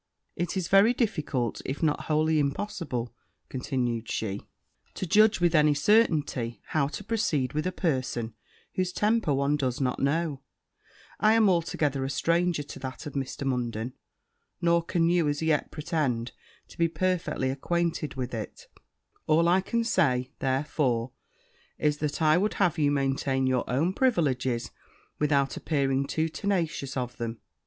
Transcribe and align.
'It 0.35 0.57
is 0.57 0.67
very 0.67 0.95
difficult, 0.95 1.61
if 1.63 1.83
not 1.83 2.05
wholly 2.05 2.39
impossible,' 2.39 3.13
continued 3.49 4.09
she, 4.09 4.41
'to 4.95 5.05
judge 5.05 5.39
with 5.39 5.53
any 5.53 5.75
certainty, 5.75 6.59
how 6.69 6.87
to 6.87 7.03
proceed 7.03 7.53
with 7.53 7.67
a 7.67 7.71
person 7.71 8.33
whose 8.73 8.91
temper 8.91 9.31
one 9.31 9.55
does 9.55 9.79
not 9.79 9.99
know; 9.99 10.41
I 11.19 11.33
am 11.33 11.47
altogether 11.47 12.03
a 12.03 12.09
stranger 12.09 12.63
to 12.63 12.79
that 12.79 13.05
of 13.05 13.13
Mr. 13.13 13.45
Munden, 13.45 13.93
nor 14.59 14.81
can 14.81 15.07
you 15.07 15.27
as 15.27 15.43
yet 15.43 15.69
pretend 15.69 16.31
to 16.69 16.79
be 16.79 16.87
perfectly 16.87 17.51
acquainted 17.51 18.15
with 18.15 18.33
it: 18.33 18.65
all 19.27 19.47
I 19.47 19.61
can 19.61 19.83
say, 19.83 20.31
therefore, 20.39 21.11
is, 21.77 21.99
that 21.99 22.23
I 22.23 22.39
would 22.39 22.55
have 22.55 22.79
you 22.79 22.89
maintain 22.89 23.45
your 23.45 23.69
own 23.69 23.93
privileges, 23.93 24.71
without 25.19 25.55
appearing 25.55 26.07
to 26.07 26.27
tenacious 26.27 26.97
of 26.97 27.17
them.' 27.17 27.37